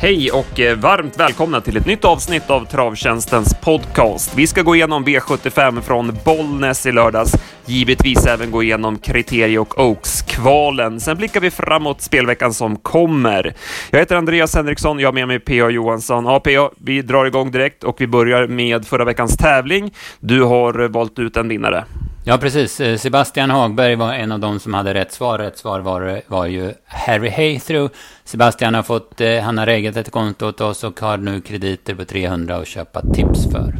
[0.00, 4.32] Hej och eh, varmt välkomna till ett nytt avsnitt av Travtjänstens podcast.
[4.36, 7.32] Vi ska gå igenom V75 från Bollnäs i lördags,
[7.66, 11.00] givetvis även gå igenom Kriterie och Oaks-kvalen.
[11.00, 13.54] Sen blickar vi framåt spelveckan som kommer.
[13.90, 15.70] Jag heter Andreas Henriksson, jag har med mig P.A.
[15.70, 16.24] Johansson.
[16.24, 19.94] Ja, P.A., vi drar igång direkt och vi börjar med förra veckans tävling.
[20.20, 21.84] Du har eh, valt ut en vinnare.
[22.28, 22.80] Ja, precis.
[22.80, 25.38] Eh, Sebastian Hagberg var en av dem som hade rätt svar.
[25.38, 27.92] Rätt svar var, var ju Harry Haythrough.
[28.24, 31.94] Sebastian har fått, eh, han har reggat ett konto åt oss och har nu krediter
[31.94, 33.74] på 300 att köpa tips för.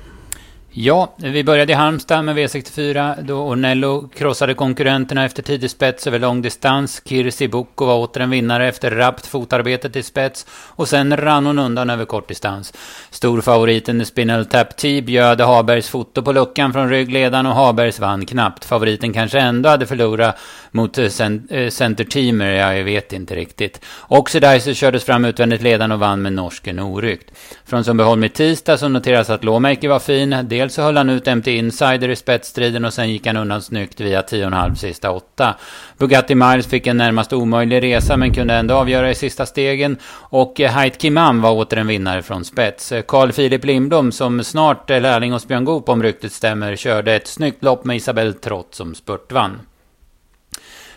[0.75, 6.19] Ja, vi började i Halmstad med V64 då Ornello krossade konkurrenterna efter tidig spets över
[6.19, 7.01] lång distans.
[7.05, 11.59] Kirsi Boko var åter en vinnare efter rappt fotarbete till spets och sen rann hon
[11.59, 12.73] undan över kortdistans.
[13.09, 18.65] Storfavoriten Spinel Tap T bjöd Habergs foto på luckan från ryggledaren och Habergs vann knappt.
[18.65, 20.37] Favoriten kanske ändå hade förlorat
[20.73, 23.81] mot eh, eh, centerteamer, Center Teamer, jag vet inte riktigt.
[24.07, 27.31] Oxidizer kördes fram utvändigt ledande och vann med norsken orykt.
[27.65, 30.35] Från Sundbyholm i tisdag så noteras att Lawmaker var fin.
[30.43, 33.99] Dels så höll han ut MT Insider i spetsstriden och sen gick han undan snyggt
[33.99, 35.55] via 10,5 sista åtta.
[35.97, 39.97] Bugatti Miles fick en närmast omöjlig resa men kunde ändå avgöra i sista stegen.
[40.13, 42.93] Och eh, Heit Kimam var åter en vinnare från spets.
[43.07, 47.27] Carl Philip Lindblom som snart är lärling hos Björn Goop om ryktet stämmer körde ett
[47.27, 49.59] snyggt lopp med Isabelle Trott som spurtvann.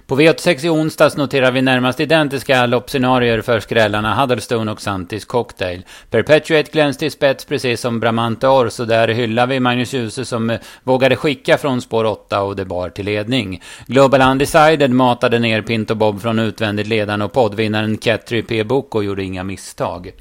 [0.07, 5.85] På V86 i onsdags noterar vi närmast identiska loppscenarier för skrällarna Huddlestone och Santis Cocktail.
[6.11, 10.51] Perpetuate glänste i spets precis som Bramante Ors och där hyllar vi Magnus Djuse som
[10.51, 13.63] eh, vågade skicka från spår 8 och det bar till ledning.
[13.87, 18.65] Global Undecided matade ner Pinto Bob från utvändigt ledande och poddvinnaren Ketri P.
[18.65, 20.13] Boko gjorde inga misstag.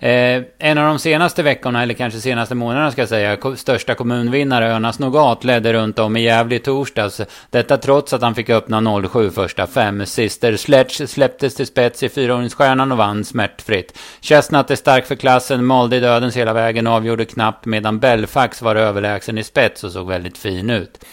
[0.00, 4.72] Eh, en av de senaste veckorna, eller kanske senaste månaderna ska jag säga, största kommunvinnare
[4.72, 7.20] Önas Nogat ledde runt om i Gävle i torsdags.
[7.50, 10.06] Detta trots att han fick öppna 07 första fem.
[10.06, 13.98] Sister Sledge släpptes till spets i fyraåringsstjärnan och vann smärtfritt.
[14.20, 18.62] Chestnut är stark för klassen, malde i dödens hela vägen och avgjorde knappt medan Belfax
[18.62, 21.04] var överlägsen i spets och såg väldigt fin ut.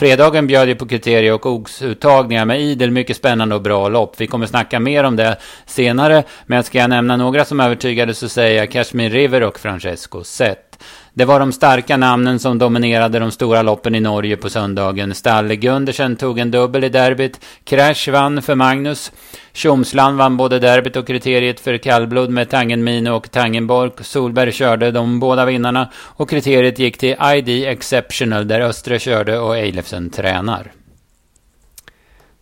[0.00, 4.14] Fredagen bjöd ju på kriterier och oxuttagningar med idel mycket spännande och bra lopp.
[4.18, 8.28] Vi kommer snacka mer om det senare, men ska jag nämna några som övertygade så
[8.28, 10.69] säger jag Kashmir River och Francesco Zet.
[11.14, 15.14] Det var de starka namnen som dominerade de stora loppen i Norge på söndagen.
[15.14, 17.40] Stalle Gundersen tog en dubbel i derbyt.
[17.64, 19.12] Crash vann för Magnus.
[19.52, 23.90] Tjomsland vann både derbyt och kriteriet för kallblod med Tangenmine och Tangenborg.
[24.00, 25.90] Solberg körde de båda vinnarna.
[25.96, 30.72] Och kriteriet gick till ID Exceptional där Östre körde och Eilefsen tränar.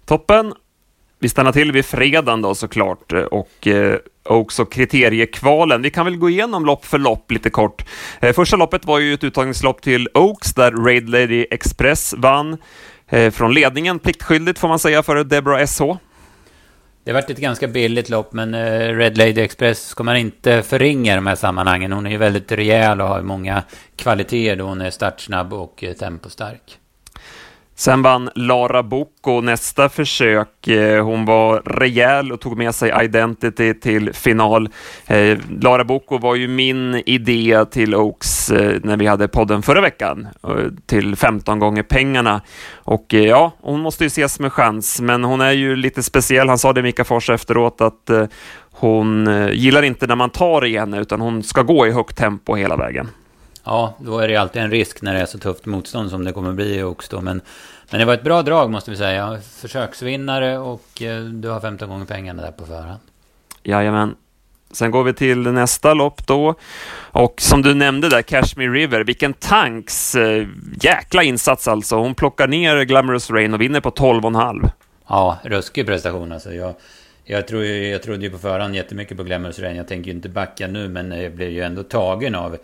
[0.07, 0.55] Toppen.
[1.21, 5.83] Vi stannar till vid fredagen då såklart eh, och eh, också kriteriekvalen.
[5.83, 7.85] Vi kan väl gå igenom lopp för lopp lite kort.
[8.21, 12.57] Eh, första loppet var ju ett uttagningslopp till Oaks där Raid Lady Express vann
[13.33, 15.83] från ledningen pliktskyldigt får man säga för Deborah SH.
[17.05, 18.55] Det har varit ett ganska billigt lopp, men
[18.97, 21.93] Red Lady Express ska man inte förringa i de här sammanhangen.
[21.93, 23.63] Hon är ju väldigt rejäl och har många
[23.97, 26.79] kvaliteter då hon är startsnabb och tempostark.
[27.79, 30.69] Sen vann Lara Bocco nästa försök.
[30.69, 34.69] Eh, hon var rejäl och tog med sig Identity till final.
[35.07, 39.81] Eh, Lara Bocco var ju min idé till Oaks eh, när vi hade podden förra
[39.81, 40.29] veckan,
[40.87, 42.41] till 15 gånger pengarna.
[42.75, 46.49] Och ja, hon måste ju ses med chans, men hon är ju lite speciell.
[46.49, 48.11] Han sa det Mika Fors efteråt att
[48.71, 52.55] hon gillar inte när man tar i henne, utan hon ska gå i högt tempo
[52.55, 53.09] hela vägen.
[53.69, 56.33] Ja, då är det alltid en risk när det är så tufft motstånd som det
[56.33, 57.13] kommer bli i Oaks.
[57.13, 57.41] Men,
[57.91, 59.41] men det var ett bra drag måste vi säga.
[59.61, 63.01] Försöksvinnare och eh, du har 15 gånger pengarna där på förhand.
[63.63, 64.15] Jajamän.
[64.71, 66.55] Sen går vi till nästa lopp då.
[66.97, 70.47] Och som du nämnde där, Kashmir River, vilken tanks eh,
[70.81, 71.97] jäkla insats alltså.
[71.97, 74.71] Hon plockar ner Glamorous Rain och vinner på 12,5.
[75.09, 76.55] Ja, ruskig prestation alltså.
[76.55, 76.75] Jag,
[77.25, 79.77] jag, tror, jag trodde ju på förhand jättemycket på Glamorous Rain.
[79.77, 82.59] Jag tänker ju inte backa nu, men jag blev ju ändå tagen av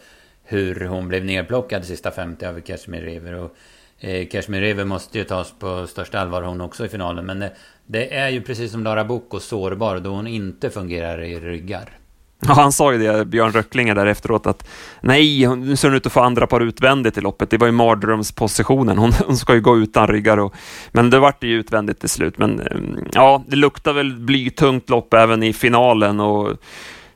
[0.44, 3.32] hur hon blev nerplockad sista 50 över Kashmir River.
[3.34, 3.56] Och
[4.00, 7.26] eh, Kashmir River måste ju tas på största allvar hon också i finalen.
[7.26, 7.52] Men det,
[7.86, 11.98] det är ju precis som Lara Boko, sårbar då hon inte fungerar i ryggar.
[12.46, 14.68] Ja, han sa ju det, Björn Röcklinge, där efteråt att
[15.00, 17.50] nej, nu ser hon ut att få andra par utvändigt i loppet.
[17.50, 18.98] Det var ju mardrömspositionen.
[18.98, 20.38] Hon, hon ska ju gå utan ryggar.
[20.38, 20.54] Och,
[20.92, 22.38] men det vart ju utvändigt till slut.
[22.38, 26.56] Men mm, ja, det luktar väl blytungt lopp även i finalen och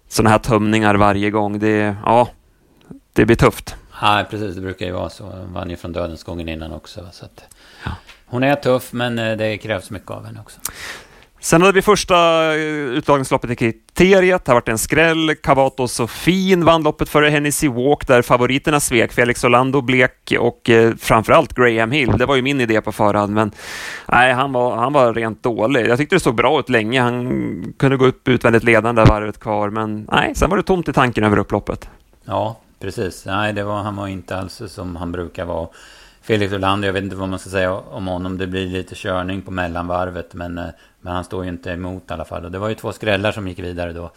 [0.09, 1.59] sådana här tömningar varje gång.
[1.59, 2.29] Det, ja,
[3.23, 3.77] det blir tufft.
[4.01, 4.55] Ja, precis.
[4.55, 5.25] Det brukar ju vara så.
[5.25, 7.09] Hon vann ju från dödens gången innan också.
[7.13, 7.45] Så att,
[7.85, 7.91] ja.
[8.27, 10.61] Hon är tuff, men eh, det krävs mycket av henne också.
[11.41, 14.45] Sen hade vi första eh, uttagningsloppet i kriteriet.
[14.45, 15.35] Det har varit en skräll.
[15.35, 19.13] Cavato Sofin vann loppet före Hennessy Walk där favoriterna svek.
[19.13, 22.19] Felix Orlando blek och eh, framförallt Graham Hill.
[22.19, 23.51] Det var ju min idé på förhand, men
[24.09, 25.87] nej, han var, han var rent dålig.
[25.87, 27.01] Jag tyckte det såg bra ut länge.
[27.01, 30.93] Han kunde gå upp utvändigt ledande varvet kvar, men nej, sen var det tomt i
[30.93, 31.89] tanken över upploppet.
[32.25, 33.25] Ja, precis.
[33.27, 35.69] Nej, det var, han var inte alls som han brukar vara.
[36.21, 38.39] Felix Olander, jag vet inte vad man ska säga om honom.
[38.39, 40.67] Det blir lite körning på mellanvarvet, men, eh,
[41.01, 42.45] men han står ju inte emot i alla fall.
[42.45, 44.11] Och det var ju två skrällar som gick vidare då.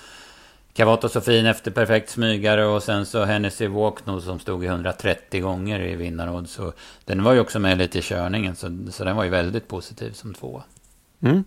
[0.73, 5.79] Cavato Sofin efter perfekt smygare och sen så Hennessy Walkno som stod i 130 gånger
[5.79, 6.49] i vinnaråd.
[6.49, 6.73] Så
[7.05, 10.11] den var ju också med lite i körningen, så, så den var ju väldigt positiv
[10.11, 10.63] som tvåa.
[11.21, 11.43] Mm.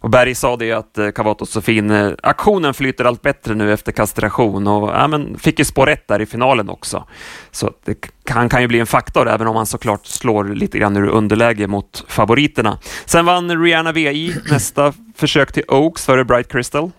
[0.00, 3.92] Och Berg sa det att eh, Cavato Sofin, eh, aktionen flyter allt bättre nu efter
[3.92, 7.04] kastration och ja, men fick ju spår rätt där i finalen också.
[7.50, 10.96] Så det, han kan ju bli en faktor även om han såklart slår lite grann
[10.96, 12.78] ur underläge mot favoriterna.
[13.04, 16.90] Sen vann Rihanna VI nästa försök till Oaks före Bright Crystal.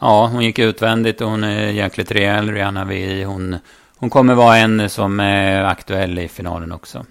[0.00, 3.22] Ja, hon gick utvändigt och hon är jäkligt rejäl, Rihanna VI.
[3.22, 3.56] Hon,
[3.96, 7.04] hon kommer vara en som är aktuell i finalen också.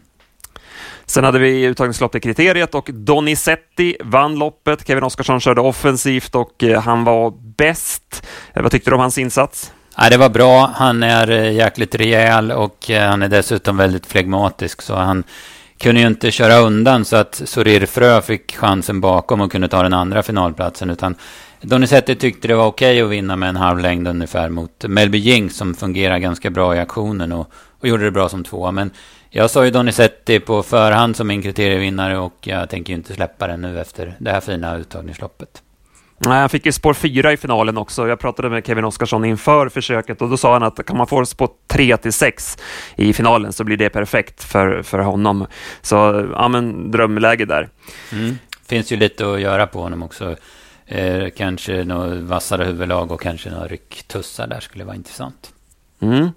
[1.06, 4.88] Sen hade vi uttagningslopp i kriteriet och Donizetti vann loppet.
[4.88, 8.26] Kevin Oskarsson körde offensivt och eh, han var bäst.
[8.54, 9.72] Eh, vad tyckte du om hans insats?
[9.98, 10.72] Ja, det var bra.
[10.76, 14.82] Han är eh, jäkligt rejäl och han är dessutom väldigt flegmatisk.
[14.82, 15.24] Så han
[15.78, 19.84] kunde ju inte köra undan så att Sorir Frö fick chansen bakom och kunde ta
[19.84, 20.90] den andra finalplatsen.
[20.90, 21.16] Utan
[21.62, 25.18] Donizetti tyckte det var okej okay att vinna med en halv längd ungefär mot Melby
[25.18, 28.72] Jinx som fungerar ganska bra i aktionen och, och gjorde det bra som tvåa.
[28.72, 28.92] Men
[29.36, 33.48] jag sa ju Donizetti på förhand som min kriterievinnare och jag tänker ju inte släppa
[33.48, 35.62] den nu efter det här fina uttagningsloppet.
[36.18, 38.08] Nej, han fick ju spår fyra i finalen också.
[38.08, 41.26] Jag pratade med Kevin Oskarsson inför försöket och då sa han att kan man få
[41.26, 42.58] spår tre till sex
[42.96, 45.48] i finalen så blir det perfekt för, för honom.
[45.82, 45.96] Så
[46.34, 47.70] ja, men drömläge där.
[48.12, 48.38] Mm.
[48.66, 50.36] Finns ju lite att göra på honom också.
[50.86, 55.54] Eh, kanske något vassare huvudlag och kanske några rycktussar där skulle vara intressant.
[56.02, 56.30] Mm.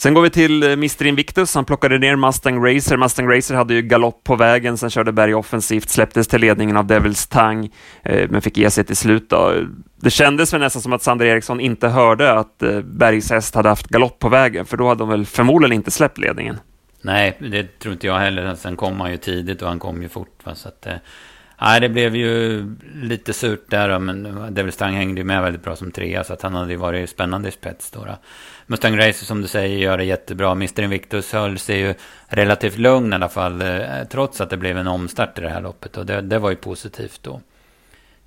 [0.00, 1.54] Sen går vi till eh, Mr Invictus.
[1.54, 2.96] Han plockade ner Mustang Racer.
[2.96, 6.86] Mustang Racer hade ju galopp på vägen, sen körde Berg offensivt, släpptes till ledningen av
[6.86, 7.70] Devils Tang,
[8.02, 9.30] eh, men fick ge sig till slut.
[9.30, 9.54] Då.
[9.96, 13.68] Det kändes väl nästan som att Sander Eriksson inte hörde att eh, Bergs häst hade
[13.68, 16.58] haft galopp på vägen, för då hade de väl förmodligen inte släppt ledningen.
[17.02, 18.54] Nej, det tror inte jag heller.
[18.54, 20.38] Sen kom han ju tidigt och han kom ju fort.
[20.44, 20.54] Va?
[20.54, 20.86] Så att,
[21.60, 22.64] Nej, det blev ju
[22.94, 26.42] lite surt där, men Devil Stang hängde ju med väldigt bra som trea, så att
[26.42, 28.06] han hade ju varit spännande i spets då.
[28.66, 30.52] Mustang Racer som du säger gör det jättebra.
[30.52, 31.94] Mr Invictus höll sig ju
[32.28, 33.80] relativt lugn i alla fall, eh,
[34.10, 35.96] trots att det blev en omstart i det här loppet.
[35.96, 37.40] Och det, det var ju positivt då.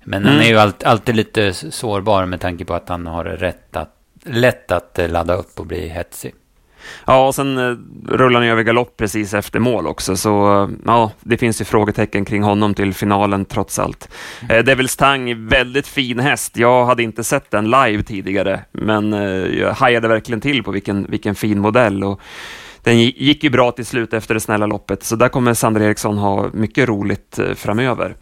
[0.04, 0.34] Men mm.
[0.34, 3.96] han är ju alltid, alltid lite sårbar med tanke på att han har rätt att,
[4.24, 6.34] lätt att ladda upp och bli hetsig.
[7.06, 7.76] Ja, och sen eh,
[8.08, 12.24] rullar han över galopp precis efter mål också, så eh, ja, det finns ju frågetecken
[12.24, 14.08] kring honom till finalen trots allt.
[14.42, 14.56] Mm.
[14.56, 16.56] Eh, Devils Tang, väldigt fin häst.
[16.56, 19.20] Jag hade inte sett den live tidigare, men eh,
[19.58, 22.04] jag hajade verkligen till på vilken, vilken fin modell.
[22.04, 22.20] Och
[22.82, 26.18] den gick ju bra till slut efter det snälla loppet, så där kommer Sander Eriksson
[26.18, 28.16] ha mycket roligt framöver.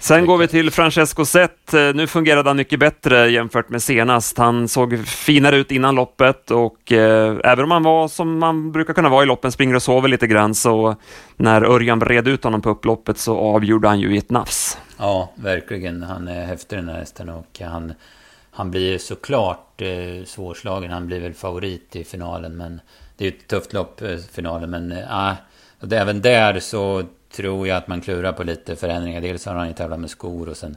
[0.00, 1.74] Sen går vi till Francesco Zet.
[1.74, 4.38] Eh, nu fungerade han mycket bättre jämfört med senast.
[4.38, 8.94] Han såg finare ut innan loppet och eh, även om han var som man brukar
[8.94, 10.96] kunna vara i loppen, springer och sover lite grann, så
[11.36, 14.78] när Örjan bred ut honom på upploppet så avgjorde han ju i ett nafs.
[14.98, 16.02] Ja, verkligen.
[16.02, 17.92] Han är häftig den här hästen och han,
[18.50, 20.90] han blir såklart eh, svårslagen.
[20.90, 22.80] Han blir väl favorit i finalen, men
[23.16, 25.32] det är ju ett tufft lopp, eh, finalen, men äh,
[25.80, 27.02] och även där så
[27.32, 29.20] tror jag att man klurar på lite förändringar.
[29.20, 30.76] Dels har han ju tävlat med skor och sen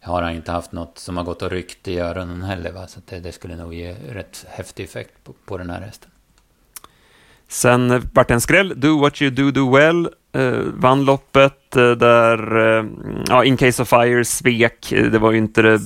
[0.00, 2.72] har han inte haft något som har gått och ryckt i öronen heller.
[2.72, 2.86] Va?
[2.86, 6.10] Så det, det, skulle nog ge rätt häftig effekt på, på den här hästen.
[7.48, 8.80] Sen eh, vart det en skräll.
[8.80, 10.08] Do what you do, do well.
[10.32, 12.84] Eh, vann loppet eh, där, eh,
[13.28, 14.92] ja, In Case of Fire svek.
[14.92, 15.80] Eh, det var ju inte det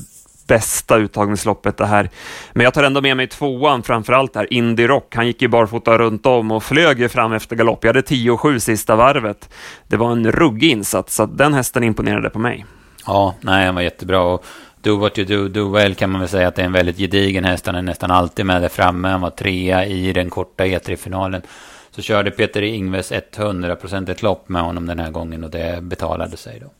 [0.46, 2.10] bästa uttagningsloppet det här.
[2.52, 5.14] Men jag tar ändå med mig tvåan, framförallt här, Indy Rock.
[5.16, 7.84] Han gick ju barfota runt om och flög ju fram efter galopp.
[7.84, 9.50] Jag hade 10-7 sista varvet.
[9.88, 12.66] Det var en ruggig insats, så den hästen imponerade på mig.
[13.06, 14.20] Ja, nej, han var jättebra.
[14.20, 14.44] Och
[14.82, 16.98] Do What You Do, Do Well kan man väl säga att det är en väldigt
[16.98, 17.66] gedigen häst.
[17.66, 19.08] Han är nästan alltid med där framme.
[19.08, 21.42] Han var trea i den korta E3-finalen.
[21.90, 26.36] Så körde Peter Ingves 100% ett lopp med honom den här gången och det betalade
[26.36, 26.70] sig då.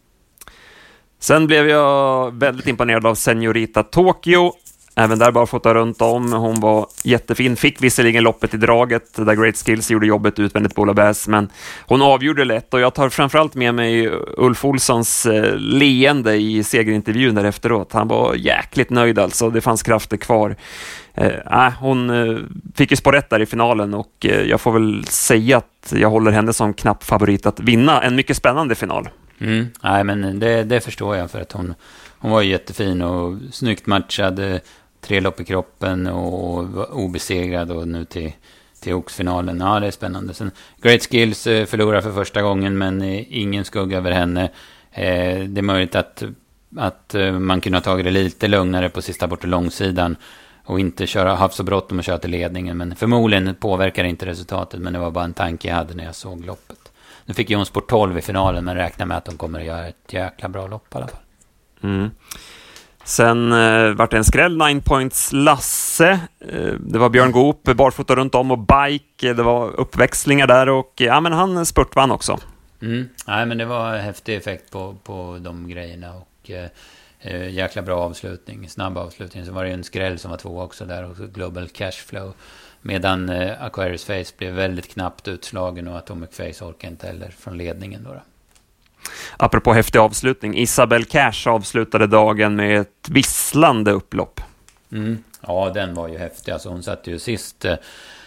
[1.24, 4.52] Sen blev jag väldigt imponerad av Senorita Tokyo.
[4.94, 6.32] Även där bara fota runt om.
[6.32, 10.82] Hon var jättefin, fick visserligen loppet i draget där Great Skills gjorde jobbet utvändigt på
[10.82, 11.48] Olabergs, men
[11.86, 17.34] hon avgjorde lätt och jag tar framförallt med mig Ulf Olssons eh, leende i segerintervjun
[17.34, 17.92] där efteråt.
[17.92, 20.56] Han var jäkligt nöjd alltså, det fanns krafter kvar.
[21.14, 22.38] Eh, äh, hon eh,
[22.74, 26.10] fick ju spår rätt där i finalen och eh, jag får väl säga att jag
[26.10, 29.08] håller henne som knapp favorit att vinna en mycket spännande final.
[29.38, 29.66] Mm.
[29.82, 31.74] Nej, men det, det förstår jag för att hon,
[32.18, 34.60] hon var jättefin och snyggt matchad eh,
[35.00, 38.32] tre lopp i kroppen och och obesegrad och nu till,
[38.80, 39.60] till Oxfinalen.
[39.60, 40.34] Ja, det är spännande.
[40.34, 40.50] Sen,
[40.82, 44.50] Great Skills eh, förlorar för första gången, men eh, ingen skugga över henne.
[44.96, 46.22] Det är möjligt att,
[46.76, 50.16] att man kunde ha tagit det lite lugnare på sista bort långsidan
[50.64, 52.76] och inte köra, haft så bråttom att köra till ledningen.
[52.76, 56.04] Men förmodligen påverkar det inte resultatet, men det var bara en tanke jag hade när
[56.04, 56.83] jag såg loppet.
[57.24, 59.66] Nu fick ju hon sport 12 i finalen, men räknar med att de kommer att
[59.66, 61.20] göra ett jäkla bra lopp i alla fall.
[61.82, 62.10] Mm.
[63.04, 66.10] Sen eh, vart det en skräll, 9 points Lasse.
[66.40, 69.32] Eh, det var Björn Goop, barfota runt om och bike.
[69.32, 72.38] Det var uppväxlingar där och ja, men han spurtvann också.
[72.82, 73.08] Mm.
[73.26, 76.68] Nej, men det var häftig effekt på, på de grejerna och eh,
[77.20, 79.46] eh, jäkla bra avslutning, snabb avslutning.
[79.46, 82.34] Så var det en skräll som var två också där, och Global Cashflow.
[82.86, 87.58] Medan eh, Aquarius Face blev väldigt knappt utslagen och Atomic Face orkade inte heller från
[87.58, 88.04] ledningen.
[88.04, 88.20] Då, då.
[89.36, 94.40] Apropå häftig avslutning, Isabel Cash avslutade dagen med ett visslande upplopp.
[94.92, 95.24] Mm.
[95.40, 96.52] Ja, den var ju häftig.
[96.52, 97.76] Alltså hon satte ju sist eh,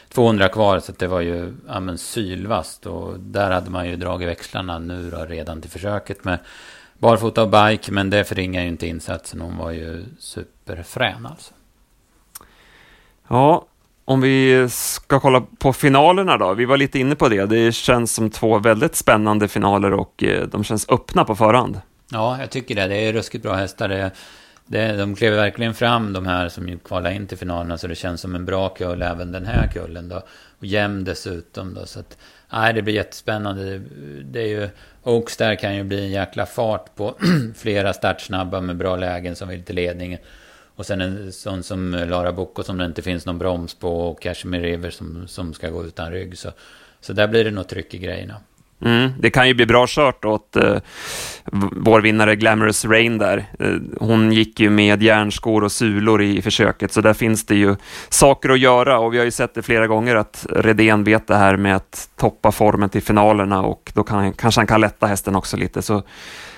[0.10, 2.86] 200 kvar, så det var ju ja, men sylvast.
[2.86, 6.40] Och där hade man ju dragit växlarna nu då, redan till försöket med
[6.98, 7.92] barfota och bike.
[7.92, 9.42] Men det förringar ju inte insatsen.
[9.42, 11.54] Hon var ju superfrän alltså.
[13.28, 13.66] Ja,
[14.10, 17.46] om vi ska kolla på finalerna då, vi var lite inne på det.
[17.46, 21.82] Det känns som två väldigt spännande finaler och eh, de känns öppna på förhand.
[22.12, 22.88] Ja, jag tycker det.
[22.88, 23.90] Det är ruskigt bra hästar.
[23.90, 24.12] Det,
[24.66, 28.22] det, de klev verkligen fram, de här som kvalade in till finalerna, så det känns
[28.22, 30.22] som en bra kull även den här kullen då.
[30.60, 32.18] Och jämn dessutom då, så att,
[32.54, 33.64] nej, det blir jättespännande.
[33.64, 33.84] Det,
[34.24, 34.70] det är ju,
[35.04, 37.18] Oaks där kan ju bli en jäkla fart på
[37.56, 40.20] flera startsnabba med bra lägen som vill till ledningen.
[40.78, 44.22] Och sen en sån som Lara Bocco som det inte finns någon broms på och
[44.22, 46.38] Cashmere River som, som ska gå utan rygg.
[46.38, 46.52] Så,
[47.02, 48.36] så där blir det nog tryck i grejerna.
[48.82, 50.78] Mm, det kan ju bli bra kört åt eh,
[51.72, 53.46] vår vinnare Glamorous Rain där.
[53.60, 57.76] Eh, hon gick ju med järnskor och sulor i försöket, så där finns det ju
[58.10, 61.36] saker att göra och vi har ju sett det flera gånger att Redén vet det
[61.36, 65.36] här med att toppa formen till finalerna och då kan, kanske han kan lätta hästen
[65.36, 65.82] också lite.
[65.82, 66.04] Så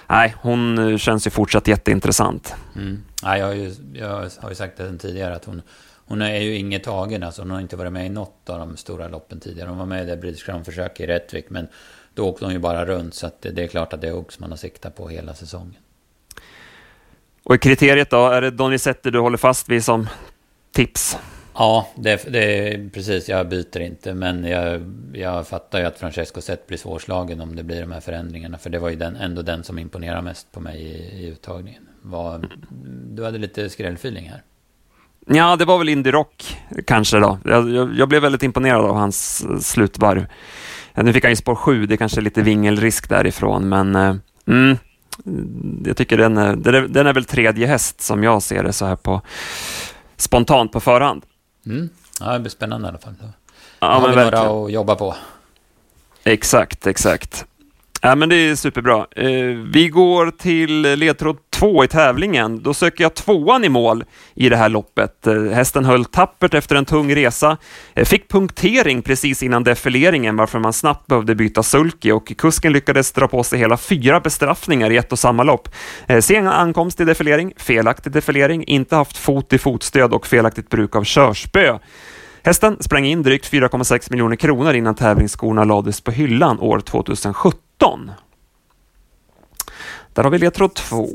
[0.08, 2.56] nej, hon eh, känns ju fortsatt jätteintressant.
[2.76, 3.04] Mm.
[3.24, 5.62] Ja, jag, har ju, jag har ju sagt det tidigare att hon,
[6.06, 7.24] hon är ju inget tagen.
[7.24, 9.70] Alltså hon har inte varit med i något av de stora loppen tidigare.
[9.70, 11.46] Hon var med i det British Crown-försöket i Rättvik.
[11.50, 11.68] Men
[12.14, 13.14] då åkte hon ju bara runt.
[13.14, 15.78] Så det, det är klart att det är också man har siktat på hela säsongen.
[17.44, 20.08] Och i kriteriet då, är det Donizetti du håller fast vid som
[20.72, 21.18] tips?
[21.54, 23.30] Ja, det, det är precis.
[23.30, 24.14] Jag byter inte.
[24.14, 28.00] Men jag, jag fattar ju att Francesco Zet blir svårslagen om det blir de här
[28.00, 28.58] förändringarna.
[28.58, 31.88] För det var ju den, ändå den som imponerar mest på mig i, i uttagningen.
[32.02, 32.50] Var,
[33.10, 34.42] du hade lite skrällfeeling här.
[35.26, 37.40] Ja, det var väl Indie Rock kanske då.
[37.46, 40.26] Jag, jag, jag, blev väldigt imponerad av hans slutvarv.
[40.96, 44.16] Nu fick han ju spår 7, det är kanske är lite vingelrisk därifrån, men eh,
[44.48, 44.78] mm,
[45.86, 46.56] jag tycker den är,
[46.88, 49.22] den är väl tredje häst som jag ser det så här på
[50.18, 51.26] spontant på förhand.
[51.66, 51.90] Mm.
[52.20, 53.16] Ja, det blir spännande i alla fall.
[53.22, 53.28] Då
[53.80, 54.46] ja, har vi verkligen.
[54.46, 55.16] några att jobba på.
[56.24, 57.46] Exakt, exakt.
[58.02, 59.08] Ja, men det är superbra.
[59.16, 59.30] Eh,
[59.74, 62.64] vi går till ledtråd två i tävlingen.
[62.64, 64.04] Då söker jag tvåan i mål
[64.36, 65.28] i det här loppet.
[65.28, 67.58] Eh, hästen höll tappert efter en tung resa.
[67.94, 73.12] Eh, fick punktering precis innan defileringen varför man snabbt behövde byta sulky och kusken lyckades
[73.12, 75.70] dra på sig hela fyra bestraffningar i ett och samma lopp.
[76.22, 81.04] Sen ankomst i defilering, felaktig defilering, inte haft fot i fotstöd och felaktigt bruk av
[81.04, 81.80] körspö.
[82.44, 87.69] Hästen sprang in drygt 4,6 miljoner kronor innan tävlingsskorna lades på hyllan år 2017.
[90.14, 91.08] Där har vi ledtråd 2.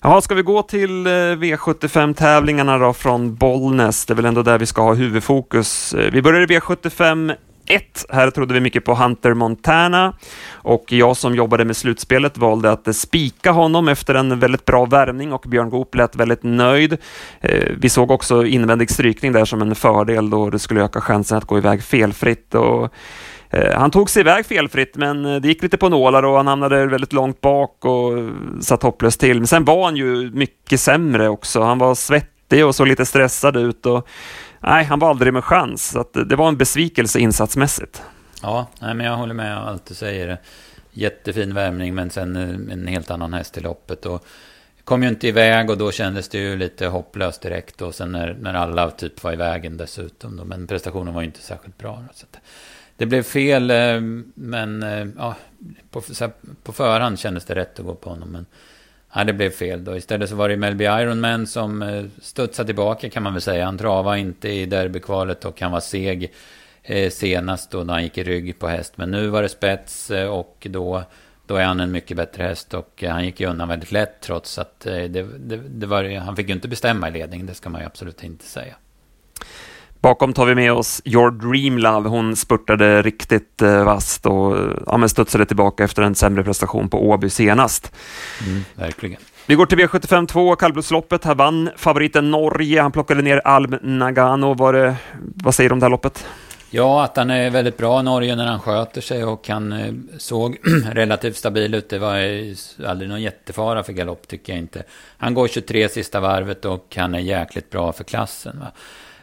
[0.00, 4.06] Jaha, ska vi gå till eh, V75-tävlingarna då från Bollnäs?
[4.06, 5.94] Det är väl ändå där vi ska ha huvudfokus.
[5.94, 7.36] Eh, vi börjar i V75
[7.66, 8.06] 1.
[8.08, 10.14] Här trodde vi mycket på Hunter Montana
[10.52, 14.84] och jag som jobbade med slutspelet valde att eh, spika honom efter en väldigt bra
[14.84, 16.96] värvning och Björn Goop lät väldigt nöjd.
[17.78, 21.44] Vi såg också invändig strykning där som en fördel då det skulle öka chansen att
[21.44, 22.92] gå iväg felfritt och
[23.54, 26.46] Eh, han tog sig iväg felfritt, men eh, det gick lite på nålar och han
[26.46, 28.12] hamnade väldigt långt bak och
[28.60, 29.40] satt hopplöst till.
[29.40, 31.62] Men sen var han ju mycket sämre också.
[31.62, 33.86] Han var svettig och såg lite stressad ut.
[33.86, 34.08] Och,
[34.60, 35.90] nej, han var aldrig med chans.
[35.90, 38.02] Så eh, det var en besvikelse insatsmässigt.
[38.42, 40.38] Ja, nej, men jag håller med allt du säger.
[40.92, 42.36] Jättefin värmning, men sen
[42.70, 44.06] en helt annan häst i loppet.
[44.06, 44.26] Och
[44.84, 47.82] kom ju inte iväg och då kändes det ju lite hopplöst direkt.
[47.82, 50.36] Och sen när, när alla typ var i vägen dessutom.
[50.36, 50.44] Då.
[50.44, 52.04] Men prestationen var ju inte särskilt bra.
[52.14, 52.26] Så
[52.96, 54.00] det blev fel, eh,
[54.34, 55.36] men eh, ja,
[55.90, 56.02] på,
[56.62, 58.28] på förhand kändes det rätt att gå på honom.
[58.28, 58.46] Men
[59.14, 59.96] ja, det blev fel då.
[59.96, 63.64] Istället så var det Melby Ironman som eh, studsade tillbaka kan man väl säga.
[63.64, 66.32] Han travade inte i derbykvalet och han var seg
[67.10, 68.92] senast då när han gick i rygg på häst.
[68.96, 71.02] Men nu var det spets och då,
[71.46, 72.74] då är han en mycket bättre häst.
[72.74, 76.48] Och han gick ju undan väldigt lätt trots att det, det, det var, han fick
[76.48, 77.46] ju inte bestämma i ledning.
[77.46, 78.74] Det ska man ju absolut inte säga.
[80.04, 82.08] Bakom tar vi med oss Your Dream Love.
[82.08, 84.56] Hon spurtade riktigt eh, vasst och
[84.86, 87.92] ja, men studsade tillbaka efter en sämre prestation på Åby senast.
[88.46, 89.20] Mm, verkligen.
[89.46, 91.24] Vi går till V75 2, kallblodsloppet.
[91.24, 92.82] Här vann favoriten Norge.
[92.82, 94.54] Han plockade ner Alm Nagano.
[94.54, 94.96] Var det,
[95.34, 96.26] vad säger du om det här loppet?
[96.70, 99.92] Ja, att han är väldigt bra i Norge när han sköter sig och han eh,
[100.18, 100.56] såg
[100.92, 101.88] relativt stabil ut.
[101.88, 102.16] Det var
[102.86, 104.82] aldrig någon jättefara för galopp tycker jag inte.
[105.18, 108.58] Han går 23 sista varvet och han är jäkligt bra för klassen.
[108.60, 108.72] Va?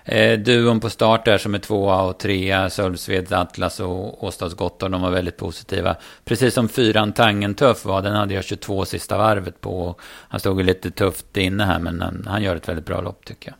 [0.05, 5.01] Eh, duon på start där som är tvåa och trea, Sölvsved, Atlas och Åstads de
[5.01, 5.95] var väldigt positiva.
[6.25, 9.95] Precis som fyran Tangentuff var, den hade jag 22 sista varvet på.
[10.01, 13.49] Han stod lite tufft inne här, men han, han gör ett väldigt bra lopp tycker
[13.49, 13.57] jag.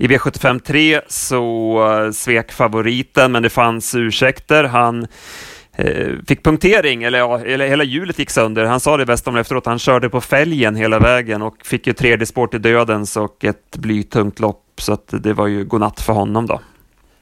[0.00, 4.64] I V75 3 så eh, svek favoriten, men det fanns ursäkter.
[4.64, 5.06] Han
[5.72, 8.64] eh, fick punktering, eller, ja, eller hela hjulet gick sönder.
[8.64, 11.92] Han sa det bäst om efteråt, han körde på fälgen hela vägen och fick ju
[11.92, 16.12] tredje spår till dödens och ett blytungt lopp så att det var ju godnatt för
[16.12, 16.60] honom då.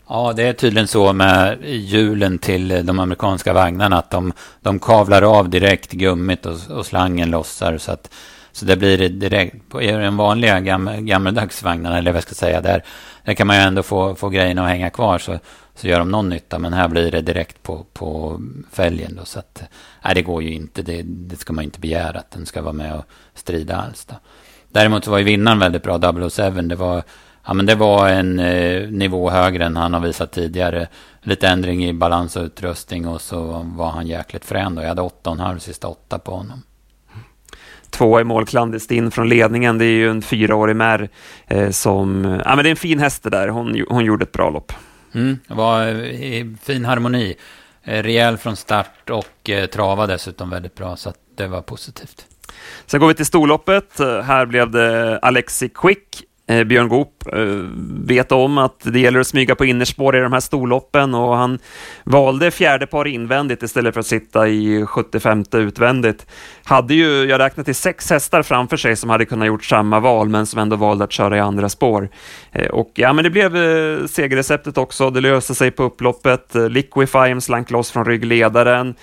[0.09, 5.23] Ja, det är tydligen så med hjulen till de amerikanska vagnarna att de, de kavlar
[5.39, 8.11] av direkt gummit och, och slangen lossar så att
[8.57, 12.61] så det blir direkt, på den vanliga gam, gammaldags vagnarna, eller vad jag ska säga,
[12.61, 12.85] där,
[13.25, 15.39] där kan man ju ändå få, få grejerna att hänga kvar så,
[15.75, 16.59] så gör de någon nytta.
[16.59, 18.41] Men här blir det direkt på, på
[18.73, 19.25] fälgen då.
[19.25, 19.63] Så att,
[20.05, 20.83] nej, det går ju inte.
[20.83, 23.05] Det, det ska man inte begära att den ska vara med och
[23.35, 24.15] strida alls då.
[24.69, 26.51] Däremot så var ju vinnaren väldigt bra, 007.
[26.51, 27.03] Det var
[27.47, 30.89] Ja, men det var en eh, nivå högre än han har visat tidigare.
[31.23, 34.83] Lite ändring i balans och utrustning och så var han jäkligt frän då.
[34.83, 36.63] Jag hade 8,5 sista åtta på honom.
[37.91, 39.79] Två i mål klandestin från ledningen.
[39.79, 41.09] Det är ju en fyraårig mär
[41.47, 42.25] eh, som...
[42.45, 43.49] Ja, men det är en fin häst det där.
[43.49, 44.73] Hon, hon gjorde ett bra lopp.
[45.15, 47.35] Mm, det var i fin harmoni.
[47.85, 52.27] Eh, rejäl från start och eh, trava dessutom väldigt bra, så det var positivt.
[52.87, 53.99] Sen går vi till storloppet.
[53.99, 57.39] Här blev det Alexi Quick Eh, Eh, Björn Goop eh,
[58.07, 61.59] vet om att det gäller att smyga på innerspår i de här storloppen och han
[62.05, 66.27] valde fjärde par invändigt istället för att sitta i 75 utvändigt.
[66.65, 70.29] Hade ju, jag räknat till sex hästar framför sig som hade kunnat gjort samma val
[70.29, 72.09] men som ändå valde att köra i andra spår.
[72.53, 75.11] Eh, och ja, men det blev eh, segerreceptet också.
[75.11, 76.55] Det löste sig på upploppet.
[76.55, 78.95] Eh, Liquify slank loss från ryggledaren,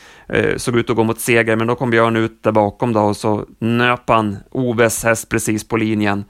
[0.57, 3.17] såg ut att gå mot seger, men då kom Björn ut där bakom då och
[3.17, 6.25] så nöp han Oves häst precis på linjen.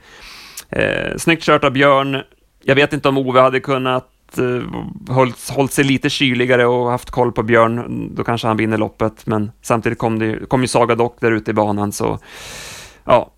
[0.76, 2.22] Eh, snyggt kört av Björn.
[2.64, 7.12] Jag vet inte om Ove hade kunnat eh, hållit, hållit sig lite kyligare och haft
[7.12, 9.26] koll på Björn, då kanske han vinner loppet.
[9.26, 12.20] Men samtidigt kom, det, kom ju Saga Dock där ute i banan, så
[13.06, 13.34] ja,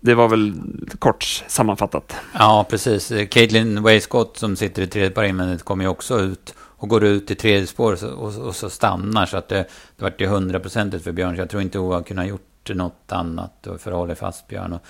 [0.00, 0.54] det var väl
[0.98, 2.16] kort sammanfattat.
[2.38, 3.12] Ja, precis.
[3.30, 7.30] Caitlin Wayscott som sitter i tredje par invändigt kommer ju också ut och går ut
[7.30, 9.26] i tredje spår och, och, så stannar.
[9.26, 9.66] Så att det,
[9.96, 11.34] det vart ju hundraprocentigt för Björn.
[11.34, 14.72] Så jag tror inte Ove har kunnat gjort något annat för att hålla fast Björn.
[14.72, 14.80] Och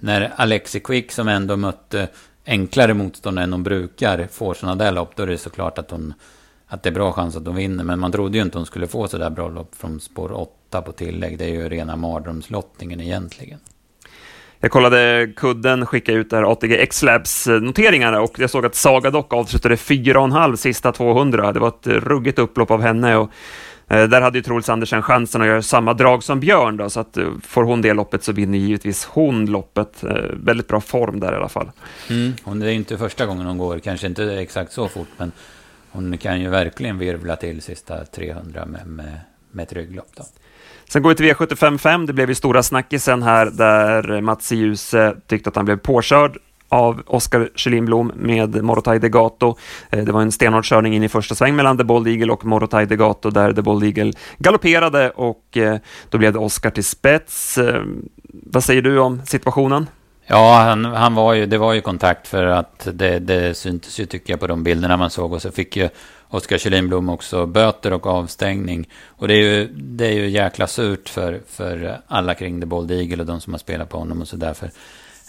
[0.00, 2.08] när Alexi Quick som ändå mötte
[2.46, 6.14] enklare motstånd än hon brukar får sådana där lopp, då är det såklart att, hon,
[6.66, 7.84] att det är bra chans att hon vinner.
[7.84, 10.92] Men man trodde ju inte hon skulle få sådär bra lopp från spår 8 på
[10.92, 11.38] tillägg.
[11.38, 13.58] Det är ju rena mardrömslottningen egentligen.
[14.62, 19.10] Jag kollade kudden skicka ut där ATG X-Labs eh, noteringarna och jag såg att Saga
[19.10, 21.52] dock avslutade 4,5 sista 200.
[21.52, 23.30] Det var ett ruggigt upplopp av henne och
[23.96, 27.16] där hade ju Troels Andersen chansen att göra samma drag som Björn, då, så att
[27.16, 30.04] eh, får hon det loppet så vinner givetvis hon loppet.
[30.04, 31.70] Eh, väldigt bra form där i alla fall.
[32.10, 35.32] Mm, hon är ju inte första gången hon går, kanske inte exakt så fort, men
[35.90, 40.10] hon kan ju verkligen virvla till sista 300 med, med, med ett rygglopp.
[40.16, 40.24] Då.
[40.88, 42.06] Sen går vi till V755.
[42.06, 46.38] Det blev ju stora snackisen här där Mats Djuse tyckte att han blev påkörd
[46.70, 49.56] av Oskar Kylinblom med Morotai Degato.
[49.90, 52.44] Eh, det var en stenhård körning in i första sväng mellan The Bold Eagle och
[52.44, 55.76] Morotai Degato där The Bold Eagle galopperade och eh,
[56.08, 57.58] då blev det Oskar till spets.
[57.58, 57.82] Eh,
[58.32, 59.86] vad säger du om situationen?
[60.26, 64.06] Ja, han, han var ju, det var ju kontakt för att det, det syntes ju
[64.06, 65.88] tycker jag på de bilderna man såg och så fick ju
[66.28, 68.88] Oskar Kjellinblom också böter och avstängning.
[69.06, 72.90] Och det är ju, det är ju jäkla surt för, för alla kring The Bold
[72.90, 74.70] Eagle och de som har spelat på honom och så därför.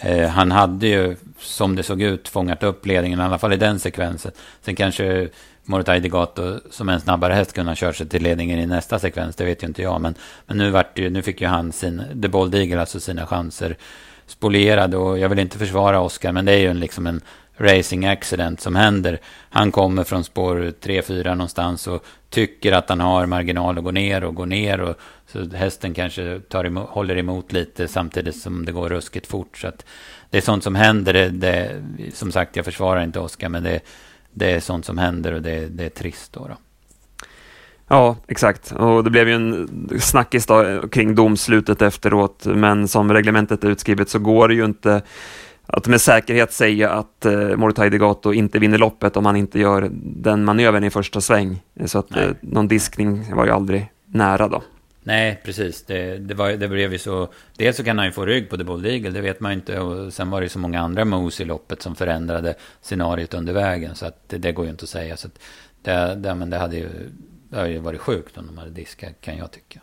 [0.01, 3.57] Eh, han hade ju, som det såg ut, fångat upp ledningen, i alla fall i
[3.57, 4.31] den sekvensen.
[4.61, 5.29] Sen kanske
[5.63, 9.35] Morotai Degato som en snabbare häst kunde ha kört sig till ledningen i nästa sekvens,
[9.35, 10.01] det vet ju inte jag.
[10.01, 10.15] Men,
[10.47, 13.77] men nu, vart ju, nu fick ju han sin, The Bold Eagle, alltså sina chanser
[14.27, 14.97] spolierade.
[14.97, 17.21] Och jag vill inte försvara Oscar, men det är ju en, liksom en
[17.57, 19.19] racing accident som händer.
[19.49, 24.23] Han kommer från spår 3-4 någonstans och tycker att han har marginal att gå ner
[24.23, 24.81] och gå ner.
[24.81, 24.95] Och,
[25.27, 29.57] så hästen kanske tar emot, håller emot lite samtidigt som det går ruskigt fort.
[29.57, 29.85] Så att
[30.29, 31.13] det är sånt som händer.
[31.13, 31.81] Det, det,
[32.13, 33.79] som sagt, jag försvarar inte Oskar, men det,
[34.31, 36.33] det är sånt som händer och det, det är trist.
[36.33, 36.57] Då, då.
[37.87, 38.71] Ja, exakt.
[38.71, 44.09] Och det blev ju en snackis då kring domslutet efteråt, men som reglementet är utskrivet
[44.09, 45.01] så går det ju inte
[45.65, 49.89] att med säkerhet säga att eh, Morotai Degato inte vinner loppet om han inte gör
[50.03, 51.61] den manövern i första sväng.
[51.85, 54.63] Så att eh, någon diskning var ju aldrig nära då.
[55.03, 55.83] Nej, precis.
[55.83, 57.29] Det, det, var, det blev ju så...
[57.57, 59.55] Dels så kan han ju få rygg på The Bold Eagle, det vet man ju
[59.55, 59.79] inte.
[59.79, 63.95] Och sen var det så många andra moves i loppet som förändrade scenariot under vägen.
[63.95, 65.17] Så att det, det går ju inte att säga.
[65.17, 65.39] Så att
[65.81, 66.89] det, det, men det hade ju,
[67.49, 69.79] det hade ju varit sjukt om de hade diskat, kan jag tycka.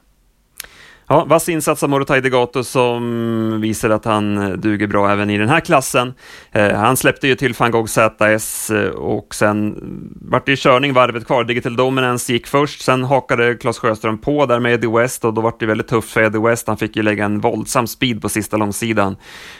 [1.10, 5.48] Ja, vass insats av Morotai Degato som visar att han duger bra även i den
[5.48, 6.14] här klassen.
[6.52, 9.78] Eh, han släppte ju till van Gogh ZS eh, och sen
[10.20, 11.44] vart det körning varvet kvar.
[11.44, 15.40] Digital Dominance gick först, sen hakade Claes Sjöström på där med Eddie West och då
[15.40, 16.66] vart det väldigt tufft för Eddie West.
[16.66, 19.16] Han fick ju lägga en våldsam speed på sista långsidan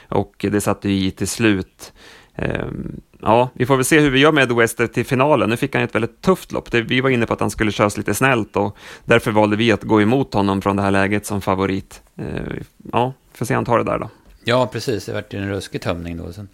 [0.08, 1.92] och det satte ju i till slut.
[2.38, 5.51] Ehm, ja, vi får väl se hur vi gör med Wester till finalen.
[5.51, 6.74] Nu fick han ett väldigt tufft lopp.
[6.74, 9.83] Vi var inne på att han skulle köras lite snällt och därför valde vi att
[9.83, 12.03] gå emot honom från det här läget som favorit.
[12.16, 14.11] Ehm, ja, får se han tar det där då.
[14.44, 15.07] Ja, precis.
[15.07, 16.33] Det vart ju en ruskig tömning då.
[16.33, 16.48] Sen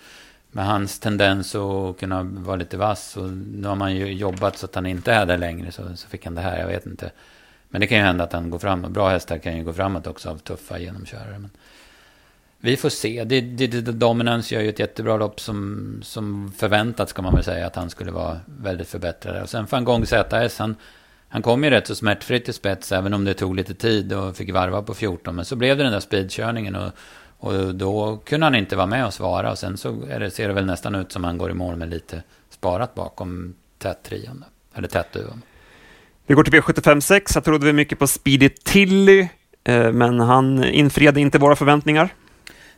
[0.50, 4.66] med hans tendens att kunna vara lite vass och nu har man ju jobbat så
[4.66, 6.60] att han inte är där längre så, så fick han det här.
[6.60, 7.10] Jag vet inte.
[7.68, 8.90] Men det kan ju hända att han går framåt.
[8.90, 11.38] Bra hästar kan ju gå framåt också av tuffa genomkörare.
[11.38, 11.50] Men
[12.64, 13.24] vi får se.
[13.24, 17.76] Digital Dominance gör ju ett jättebra lopp som, som förväntat ska man väl säga att
[17.76, 19.42] han skulle vara väldigt förbättrad.
[19.42, 20.76] Och sen van Gogh ZS, han,
[21.28, 24.36] han kom ju rätt så smärtfritt till spets även om det tog lite tid och
[24.36, 25.36] fick varva på 14.
[25.36, 26.92] Men så blev det den där speedkörningen och,
[27.38, 29.50] och då kunde han inte vara med och svara.
[29.50, 31.76] Och sen så är det, ser det väl nästan ut som han går i mål
[31.76, 34.12] med lite sparat bakom tätt.
[34.74, 35.42] Eller tätt duon.
[36.26, 37.34] Vi går till V75 6.
[37.34, 39.28] Jag trodde vi mycket på Speedy Tilly,
[39.64, 42.14] eh, men han infriade inte våra förväntningar.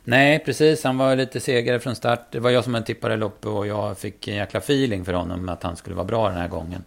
[0.08, 0.84] Nej, precis.
[0.84, 2.26] Han var lite segare från start.
[2.30, 5.62] Det var jag som tippade loppet och jag fick en jäkla feeling för honom att
[5.62, 6.84] han skulle vara bra den här gången.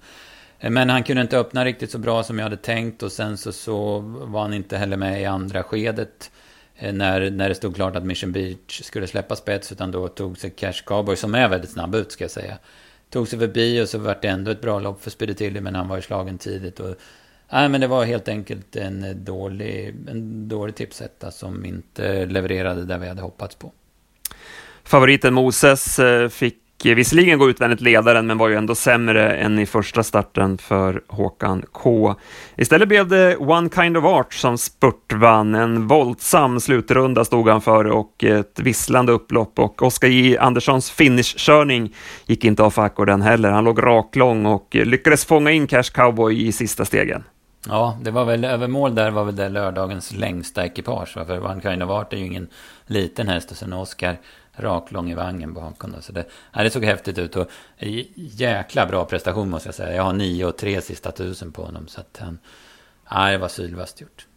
[0.59, 3.37] Eh, men han kunde inte öppna riktigt så bra som jag hade tänkt och sen
[3.37, 6.31] så, så var han inte heller med i andra skedet.
[6.75, 10.37] Eh, när, när det stod klart att Mission Beach skulle släppa spets utan då tog
[10.37, 12.57] sig Cash Cowboy som är väldigt snabb ut ska jag säga.
[13.09, 15.87] Tog sig förbi och så vart det ändå ett bra lopp för Spiritilli men han
[15.87, 16.79] var ju slagen tidigt.
[16.79, 16.95] Och
[17.51, 22.97] Nej, men det var helt enkelt en dålig, en dålig tipsetta som inte levererade där
[22.97, 23.71] vi hade hoppats på.
[24.83, 29.59] Favoriten Moses eh, fick eh, visserligen gå utvändigt ledaren, men var ju ändå sämre än
[29.59, 32.15] i första starten för Håkan K.
[32.57, 35.55] Istället blev det One Kind of Art som spurtvann.
[35.55, 40.37] En våldsam slutrunda stod han för och ett visslande upplopp och Oskar J.
[40.37, 43.51] Anderssons finishkörning gick inte av för den heller.
[43.51, 47.23] Han låg raklång och lyckades fånga in Cash Cowboy i sista stegen.
[47.67, 51.13] Ja, det var väl över mål där var väl det lördagens längsta ekipage.
[51.13, 52.47] För Vankaino Vart är ju ingen
[52.85, 54.19] liten häst och sen Oskar
[54.51, 55.91] raklång i vagnen bakom.
[55.91, 56.01] Då.
[56.01, 57.47] Så det, ja, det såg häftigt ut och
[58.15, 59.95] jäkla bra prestation måste jag säga.
[59.95, 61.87] Jag har nio och tre sista tusen på honom.
[61.87, 62.39] Så att han,
[63.09, 64.28] ja, det var sylvast gjort.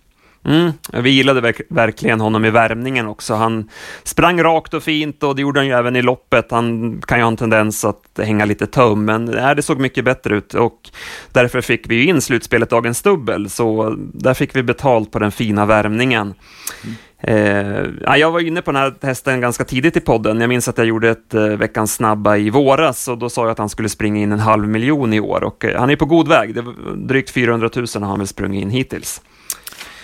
[0.45, 3.35] Mm, vi gillade verk verkligen honom i värmningen också.
[3.35, 3.69] Han
[4.03, 6.51] sprang rakt och fint och det gjorde han ju även i loppet.
[6.51, 10.05] Han kan ju ha en tendens att hänga lite töm, men nej, det såg mycket
[10.05, 10.91] bättre ut och
[11.33, 15.67] därför fick vi in slutspelet Dagens Dubbel, så där fick vi betalt på den fina
[15.67, 16.35] värmningen.
[16.85, 16.97] Mm.
[17.25, 20.41] Eh, jag var inne på den här hästen ganska tidigt i podden.
[20.41, 23.51] Jag minns att jag gjorde ett eh, veckans snabba i våras och då sa jag
[23.51, 26.05] att han skulle springa in en halv miljon i år och eh, han är på
[26.05, 26.55] god väg.
[26.55, 26.65] Det
[26.97, 29.21] drygt 400 000 har han väl sprungit in hittills.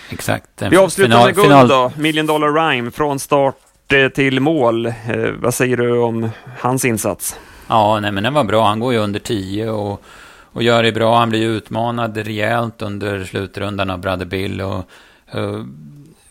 [0.09, 0.47] Exakt.
[0.69, 1.67] Vi avslutar final, med guld final.
[1.67, 3.55] då, Million Dollar Rhyme, från start
[4.15, 4.85] till mål.
[4.85, 4.93] Eh,
[5.39, 7.39] vad säger du om hans insats?
[7.67, 8.67] Ja, nej, men den var bra.
[8.67, 10.01] Han går ju under 10 och,
[10.53, 11.17] och gör det bra.
[11.17, 14.61] Han blir utmanad rejält under slutrundan av Brother Bill.
[14.61, 14.85] Och,
[15.35, 15.63] uh,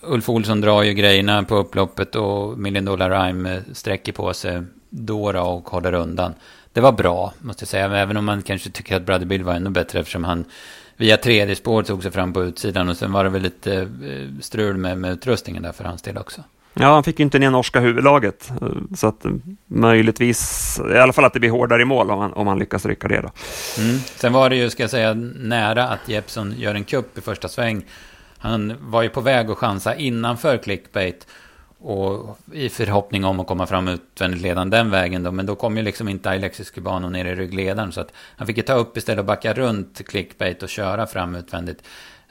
[0.00, 5.40] Ulf Olsson drar ju grejerna på upploppet och Million Dollar Rhyme sträcker på sig då
[5.40, 6.34] och håller undan.
[6.72, 7.96] Det var bra, måste jag säga.
[7.96, 10.44] Även om man kanske tycker att Brother Bill var ännu bättre eftersom han
[10.98, 14.40] via tredje spår tog sig fram på utsidan och sen var det väl lite eh,
[14.40, 16.44] strul med, med utrustningen där för hans del också.
[16.74, 18.52] Ja, han fick ju inte ner norska huvudlaget,
[18.96, 19.26] så att
[19.66, 22.86] möjligtvis, i alla fall att det blir hårdare i mål om han, om han lyckas
[22.86, 23.30] rycka det då.
[23.82, 23.98] Mm.
[23.98, 27.48] Sen var det ju, ska jag säga, nära att Jeppson gör en kupp i första
[27.48, 27.84] sväng.
[28.38, 31.26] Han var ju på väg att chansa innanför clickbait.
[31.80, 35.32] Och i förhoppning om att komma fram utvändigt ledande den vägen då.
[35.32, 37.92] Men då kom ju liksom inte Alexis Cubano ner i ryggledaren.
[37.92, 41.34] Så att han fick ju ta upp istället och backa runt clickbait och köra fram
[41.34, 41.82] utvändigt.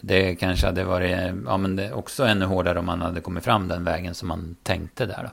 [0.01, 3.67] Det kanske hade varit ja, men det också ännu hårdare om han hade kommit fram
[3.67, 5.29] den vägen som man tänkte där då.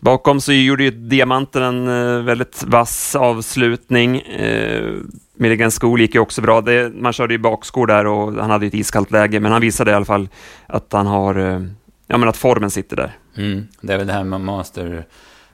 [0.00, 4.20] Bakom så gjorde ju Diamanten en eh, väldigt vass avslutning.
[4.20, 4.94] Eh,
[5.34, 6.60] Milligan skol gick ju också bra.
[6.60, 9.90] Det, man körde ju bakskor där och han hade ett iskallt läge, men han visade
[9.90, 10.28] i alla fall
[10.66, 11.60] att han har, eh,
[12.08, 13.12] ja men att formen sitter där.
[13.36, 15.04] Mm, det är väl det här med Master,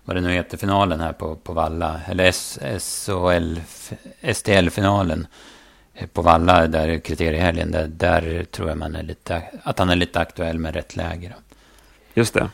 [0.05, 2.33] vad det nu heter, finalen här på, på Valla, eller
[2.79, 3.61] SHL,
[4.33, 5.27] STL-finalen
[6.13, 10.21] på Valla, där kriteriehelgen, där, där tror jag man är lite, att han är lite
[10.21, 11.35] aktuell med rätt läge.
[11.37, 11.57] Då.
[12.15, 12.49] Just det.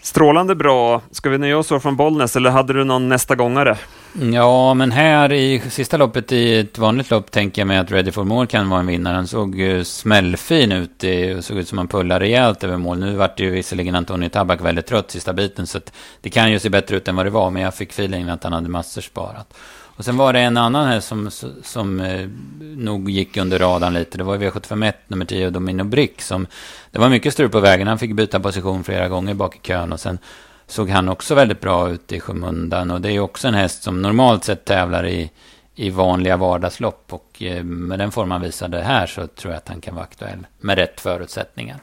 [0.00, 1.02] Strålande bra.
[1.10, 3.78] Ska vi nöja oss från Bollnäs eller hade du någon nästa gångare?
[4.20, 8.10] Ja, men här i sista loppet i ett vanligt lopp tänker jag mig att Ready
[8.12, 9.14] for More kan vara en vinnare.
[9.14, 12.98] Han såg eh, smällfin ut eh, och såg ut som han pullade rejält över mål.
[12.98, 16.58] Nu vart ju visserligen Antonio Tabak väldigt trött sista biten så att det kan ju
[16.58, 17.50] se bättre ut än vad det var.
[17.50, 19.54] Men jag fick feelingen att han hade massor sparat.
[19.96, 21.30] Och sen var det en annan här som,
[21.62, 22.28] som eh,
[22.60, 24.18] nog gick under radarn lite.
[24.18, 26.46] Det var V751 nummer 10 Domino Brick som...
[26.90, 27.86] Det var mycket strul på vägen.
[27.88, 30.18] Han fick byta position flera gånger bak i kön och sen
[30.66, 32.90] såg han också väldigt bra ut i skymundan.
[32.90, 35.30] Och det är ju också en häst som normalt sett tävlar i,
[35.74, 37.12] i vanliga vardagslopp.
[37.12, 40.04] Och eh, med den form han visade här så tror jag att han kan vara
[40.04, 41.78] aktuell med rätt förutsättningar.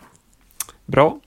[0.86, 1.20] Bra.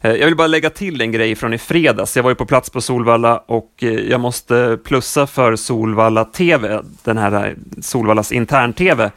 [0.00, 2.16] Eh, jag vill bara lägga till en grej från i fredags.
[2.16, 6.80] Jag var ju på plats på Solvalla och eh, jag måste plussa för Solvalla TV,
[7.04, 9.10] den här Solvallas intern-TV.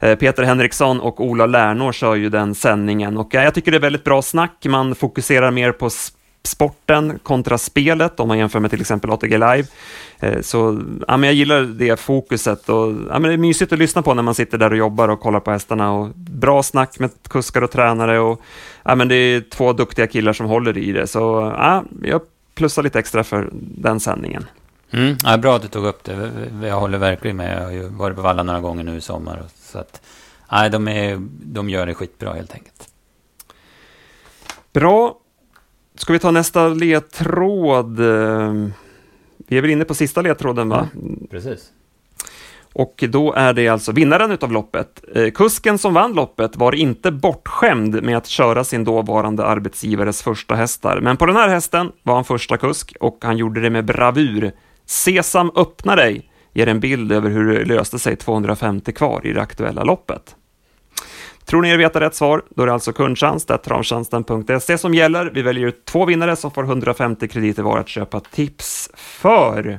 [0.00, 4.04] Peter Henriksson och Ola Lärnor kör ju den sändningen och jag tycker det är väldigt
[4.04, 4.64] bra snack.
[4.64, 5.90] Man fokuserar mer på
[6.46, 9.64] sporten kontra spelet om man jämför med till exempel ATG Live.
[10.42, 14.02] Så ja, men jag gillar det fokuset och ja, men det är mysigt att lyssna
[14.02, 17.10] på när man sitter där och jobbar och kollar på hästarna och bra snack med
[17.28, 18.40] kuskar och tränare och
[18.82, 22.20] ja, men det är två duktiga killar som håller i det, så ja, jag
[22.54, 24.46] plussar lite extra för den sändningen.
[24.90, 26.32] Mm, ja, bra att du tog upp det.
[26.62, 27.58] Jag håller verkligen med.
[27.58, 29.42] Jag har ju varit på Valla några gånger nu i sommar.
[29.56, 30.02] Så att,
[30.52, 32.88] nej, de, är, de gör det skitbra helt enkelt.
[34.72, 35.16] Bra.
[35.98, 37.98] Ska vi ta nästa ledtråd?
[39.48, 40.88] Vi är väl inne på sista ledtråden, va?
[40.94, 41.70] Mm, precis.
[42.72, 45.04] Och då är det alltså vinnaren utav loppet.
[45.14, 50.54] Eh, kusken som vann loppet var inte bortskämd med att köra sin dåvarande arbetsgivares första
[50.54, 53.84] hästar, men på den här hästen var han första kusk och han gjorde det med
[53.84, 54.52] bravur.
[54.86, 56.30] Sesam, öppna dig!
[56.52, 60.36] ger en bild över hur det löste sig 250 kvar i det aktuella loppet.
[61.46, 62.42] Tror ni er veta rätt svar?
[62.50, 65.30] Då är det alltså kundtjänst, travtjänsten.se som gäller.
[65.34, 69.78] Vi väljer ut två vinnare som får 150 krediter var att köpa tips för.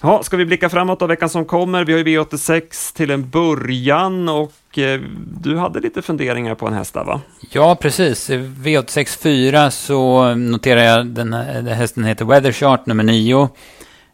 [0.00, 1.84] Ja, ska vi blicka framåt av veckan som kommer?
[1.84, 5.00] Vi har ju V86 till en början och eh,
[5.42, 7.20] du hade lite funderingar på en häst där, va?
[7.50, 8.30] Ja, precis.
[8.30, 13.48] V86 4 så noterar jag den här hästen heter Weatherchart nummer 9.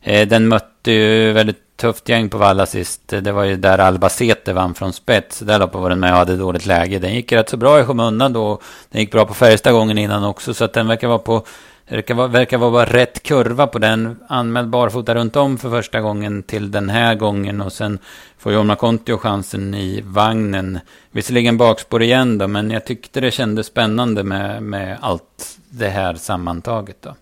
[0.03, 3.09] Eh, den mötte ju väldigt tufft gäng på Valla sist.
[3.09, 5.39] Det var ju där Albacete vann från spets.
[5.39, 6.99] Där loppet var den med och hade dåligt läge.
[6.99, 8.61] Den gick rätt så bra i skymundan då.
[8.91, 11.47] Den gick bra på Färjestad gången innan också, så att den verkar vara på
[11.89, 14.17] det verkar vara, verkar vara rätt kurva på den.
[14.29, 17.61] Anmäld barfota runt om för första gången till den här gången.
[17.61, 17.99] Och sen
[18.39, 20.79] får Jomna Kontio chansen i vagnen.
[21.11, 26.15] Visserligen bakspår igen då, men jag tyckte det kändes spännande med, med allt det här
[26.15, 27.15] sammantaget då.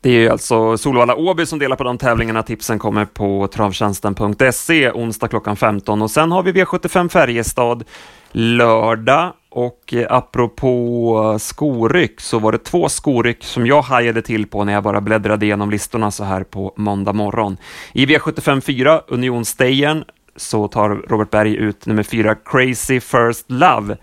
[0.00, 2.42] Det är alltså Solvalla Åby som delar på de tävlingarna.
[2.42, 7.84] Tipsen kommer på travtjänsten.se onsdag klockan 15 och sen har vi V75 Färjestad
[8.32, 14.64] lördag och eh, apropå skoryck så var det två skoryck som jag hajade till på
[14.64, 17.56] när jag bara bläddrade igenom listorna så här på måndag morgon.
[17.92, 20.04] I V75 4, Unionsstejern,
[20.36, 23.96] så tar Robert Berg ut nummer 4, Crazy First Love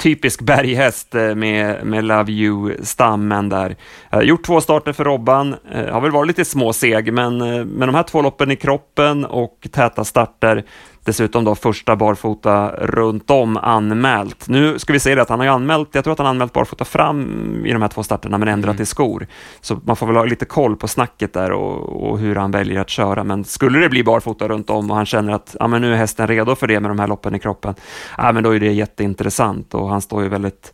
[0.00, 3.76] typisk berghäst eh, med, med Love You-stammen där.
[4.12, 7.38] Eh, gjort två starter för Robban, eh, har väl varit lite småseg, men
[7.78, 10.64] med de här två loppen i kroppen och täta starter
[11.04, 14.48] Dessutom då första barfota runt om anmält.
[14.48, 16.52] Nu ska vi säga det att han har ju anmält, jag tror att han anmält
[16.52, 18.82] barfota fram i de här två starterna men ändrat mm.
[18.82, 19.26] i skor.
[19.60, 22.80] Så man får väl ha lite koll på snacket där och, och, hur han väljer
[22.80, 23.24] att köra.
[23.24, 25.96] Men skulle det bli barfota runt om och han känner att ja, men nu är
[25.96, 27.74] hästen redo för det med de här loppen i kroppen,
[28.18, 30.72] ja, men då är det jätteintressant och han står ju väldigt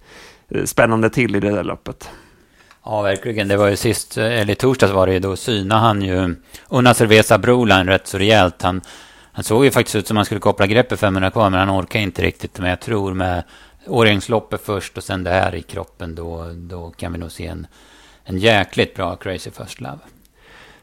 [0.49, 2.11] eh, spännande till i det där loppet.
[2.85, 3.49] Ja, verkligen.
[3.49, 6.35] Det var ju sist, eller i torsdags var det ju, då syna han ju
[6.69, 8.63] Una Cerveza Broline rätt så rejält.
[8.63, 8.81] Han
[9.37, 12.01] han såg ju faktiskt ut som han skulle koppla greppet 500 kvar, men han orkar
[12.01, 12.59] inte riktigt.
[12.59, 13.43] Men jag tror med
[13.87, 17.67] Årjängsloppet först och sen det här i kroppen, då, då kan vi nog se en,
[18.25, 19.99] en jäkligt bra Crazy First Love.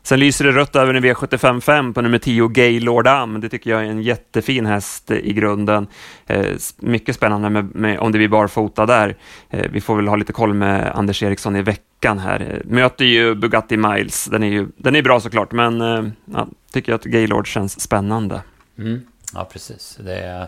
[0.04, 3.42] Sen lyser det rött även i V755 på nummer 10, Gaylord Am.
[3.42, 5.88] Det tycker jag är en jättefin häst i grunden.
[6.26, 6.46] Eh,
[6.78, 9.16] mycket spännande med, med, om det blir barfota där.
[9.50, 12.40] Eh, vi får väl ha lite koll med Anders Eriksson i veckan här.
[12.40, 14.26] Eh, möter ju Bugatti Miles.
[14.26, 18.42] Den är ju den är bra såklart, men eh, ja, tycker att Gaylord känns spännande.
[18.78, 19.02] Mm.
[19.34, 20.00] Ja, precis.
[20.06, 20.48] Det, är,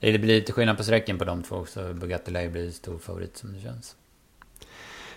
[0.00, 1.92] det blir lite skillnad på sträcken på de två också.
[1.94, 3.94] Bugatti lär ju bli stor favorit som det känns.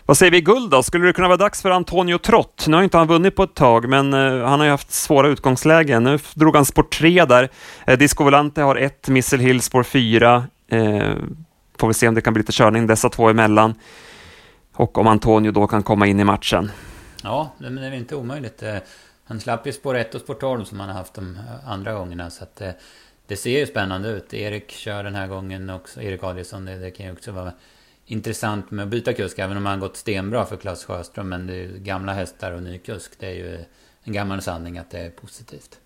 [0.06, 0.84] Vad säger vi i guld då?
[0.84, 2.66] Skulle det kunna vara dags för Antonio Trott?
[2.68, 5.28] Nu har inte han vunnit på ett tag, men uh, han har ju haft svåra
[5.28, 6.04] utgångslägen.
[6.04, 7.50] Nu drog han spår 3 där.
[7.90, 10.44] Uh, Disco Volante har ett, Missile Hill spår 4.
[10.74, 11.14] Uh,
[11.78, 13.74] får vi se om det kan bli lite körning dessa två emellan.
[14.74, 16.72] Och om Antonio då kan komma in i matchen.
[17.24, 18.64] Ja, men det är inte omöjligt.
[19.24, 22.30] Han slapp ju spår 1 och spår 12 som han har haft de andra gångerna.
[22.30, 22.62] Så att,
[23.28, 24.34] det ser ju spännande ut.
[24.34, 26.02] Erik kör den här gången också.
[26.02, 27.52] Erik Adielsson, det, det kan ju också vara
[28.06, 29.40] intressant med att byta kusk.
[29.40, 31.30] Även om han gått stenbra för Claes Sjöström.
[31.30, 33.12] Men det är ju gamla hästar och ny kusk.
[33.20, 33.58] Det är ju
[34.04, 35.80] en gammal sanning att det är positivt.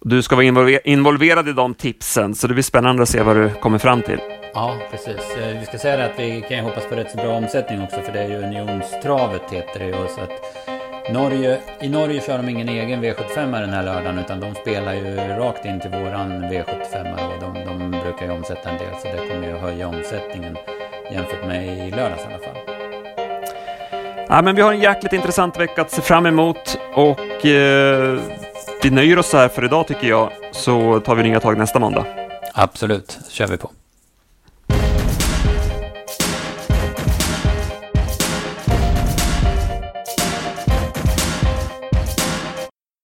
[0.00, 3.54] Du ska vara involverad i de tipsen, så det blir spännande att se vad du
[3.54, 4.37] kommer fram till.
[4.54, 5.36] Ja, precis.
[5.36, 8.12] Eh, vi ska säga att vi kan hoppas på rätt så bra omsättning också, för
[8.12, 9.92] det är ju Unionstravet heter det ju.
[9.92, 10.68] Så att
[11.12, 15.16] Norge, I Norge kör de ingen egen V75 den här lördagen utan de spelar ju
[15.16, 19.28] rakt in till våran V75 och de, de brukar ju omsätta en del så det
[19.28, 20.56] kommer ju att höja omsättningen
[21.12, 22.78] jämfört med i lördags i alla fall.
[24.28, 28.18] Ja, men vi har en jäkligt intressant vecka att se fram emot och eh,
[28.82, 32.04] vi nöjer oss här för idag tycker jag så tar vi nya tag nästa måndag.
[32.54, 33.70] Absolut, kör vi på.